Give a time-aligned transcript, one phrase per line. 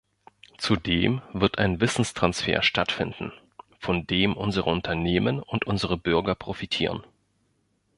[0.57, 3.31] Zudem wird ein Wissenstransfer stattfinden,
[3.77, 7.03] von dem unsere Unternehmen und unsere Bürger profitieren.